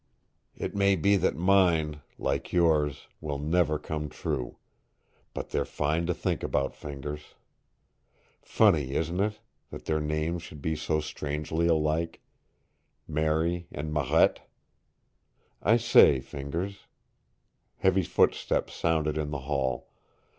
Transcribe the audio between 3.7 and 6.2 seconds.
come true. But they're fine to